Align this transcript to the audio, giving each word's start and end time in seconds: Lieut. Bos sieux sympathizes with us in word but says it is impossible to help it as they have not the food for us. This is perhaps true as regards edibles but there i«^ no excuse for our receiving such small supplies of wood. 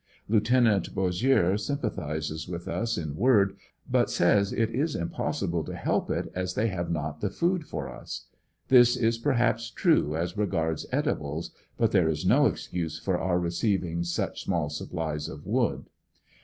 Lieut. 0.27 0.95
Bos 0.95 1.19
sieux 1.19 1.55
sympathizes 1.59 2.47
with 2.47 2.67
us 2.67 2.97
in 2.97 3.15
word 3.15 3.55
but 3.87 4.09
says 4.09 4.51
it 4.51 4.71
is 4.71 4.95
impossible 4.95 5.63
to 5.63 5.75
help 5.75 6.09
it 6.09 6.31
as 6.33 6.55
they 6.55 6.69
have 6.69 6.89
not 6.89 7.21
the 7.21 7.29
food 7.29 7.65
for 7.67 7.87
us. 7.87 8.25
This 8.69 8.97
is 8.97 9.19
perhaps 9.19 9.69
true 9.69 10.17
as 10.17 10.35
regards 10.35 10.87
edibles 10.91 11.51
but 11.77 11.91
there 11.91 12.09
i«^ 12.09 12.25
no 12.25 12.47
excuse 12.47 12.97
for 12.97 13.19
our 13.19 13.37
receiving 13.39 14.03
such 14.03 14.43
small 14.45 14.69
supplies 14.71 15.29
of 15.29 15.45
wood. 15.45 15.87